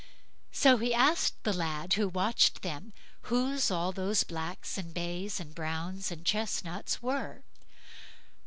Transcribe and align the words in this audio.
So 0.51 0.77
he 0.77 0.95
asked 0.95 1.43
the 1.43 1.53
lad 1.53 1.93
who 1.93 2.07
watched 2.09 2.63
them, 2.63 2.91
whose 3.29 3.69
all 3.69 3.91
these 3.91 4.23
blacks, 4.23 4.75
and 4.75 4.95
bays, 4.95 5.39
and 5.39 5.53
browns, 5.53 6.09
and 6.09 6.25
chesnuts 6.25 7.03
were? 7.03 7.43